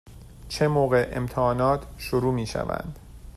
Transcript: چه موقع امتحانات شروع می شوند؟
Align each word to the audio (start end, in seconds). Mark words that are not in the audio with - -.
چه 0.49 0.67
موقع 0.67 1.09
امتحانات 1.13 1.85
شروع 1.97 2.33
می 2.33 2.47
شوند؟ 2.47 2.99